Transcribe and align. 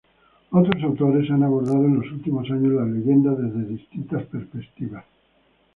Otros 0.49 0.81
autores 0.83 1.29
han 1.29 1.43
abordado 1.43 1.85
en 1.85 1.97
los 1.97 2.11
últimos 2.11 2.49
años 2.49 2.73
la 2.73 2.85
leyenda 2.87 3.35
desde 3.35 3.65
distintas 3.75 4.23
perspectivas. 4.23 5.05